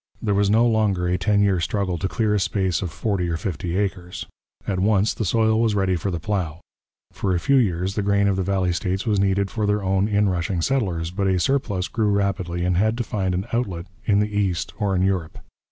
There 0.19 0.33
was 0.33 0.49
no 0.49 0.65
longer 0.65 1.05
a 1.05 1.15
ten 1.19 1.43
year 1.43 1.59
struggle 1.59 1.99
to 1.99 2.07
clear 2.07 2.33
a 2.33 2.39
space 2.39 2.81
of 2.81 2.89
forty 2.91 3.29
or 3.29 3.37
fifty 3.37 3.77
acres; 3.77 4.25
at 4.65 4.79
once 4.79 5.13
the 5.13 5.23
soil 5.23 5.61
was 5.61 5.75
ready 5.75 5.95
for 5.95 6.09
the 6.09 6.19
plough. 6.19 6.59
For 7.11 7.35
a 7.35 7.39
few 7.39 7.57
years 7.57 7.93
the 7.93 8.01
grain 8.01 8.27
of 8.27 8.35
the 8.35 8.41
valley 8.41 8.73
states 8.73 9.05
was 9.05 9.19
needed 9.19 9.51
for 9.51 9.67
their 9.67 9.83
own 9.83 10.07
inrushing 10.07 10.63
settlers, 10.63 11.11
but 11.11 11.27
a 11.27 11.37
surplus 11.39 11.87
grew 11.87 12.09
rapidly 12.09 12.65
and 12.65 12.77
had 12.77 12.97
to 12.97 13.03
find 13.03 13.35
an 13.35 13.45
outlet 13.53 13.85
in 14.03 14.17
the 14.19 14.35
east 14.35 14.73
or 14.79 14.95
in 14.95 15.03
Europe. 15.03 15.37